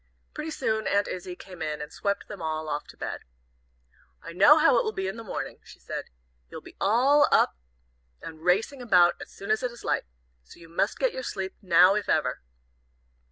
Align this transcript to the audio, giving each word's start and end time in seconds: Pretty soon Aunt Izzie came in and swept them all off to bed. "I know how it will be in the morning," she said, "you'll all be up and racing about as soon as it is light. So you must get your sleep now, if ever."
Pretty 0.33 0.49
soon 0.49 0.87
Aunt 0.87 1.07
Izzie 1.07 1.35
came 1.35 1.61
in 1.61 1.79
and 1.79 1.93
swept 1.93 2.27
them 2.27 2.41
all 2.41 2.67
off 2.69 2.87
to 2.87 2.97
bed. 2.97 3.21
"I 4.23 4.33
know 4.33 4.57
how 4.57 4.75
it 4.79 4.83
will 4.83 4.91
be 4.93 5.07
in 5.07 5.15
the 5.15 5.23
morning," 5.23 5.59
she 5.63 5.77
said, 5.77 6.05
"you'll 6.49 6.63
all 6.81 7.27
be 7.29 7.31
up 7.31 7.55
and 8.19 8.41
racing 8.43 8.81
about 8.81 9.13
as 9.21 9.29
soon 9.29 9.51
as 9.51 9.61
it 9.61 9.69
is 9.71 9.83
light. 9.83 10.05
So 10.43 10.59
you 10.59 10.69
must 10.69 10.97
get 10.97 11.13
your 11.13 11.21
sleep 11.21 11.53
now, 11.61 11.93
if 11.93 12.09
ever." 12.09 12.41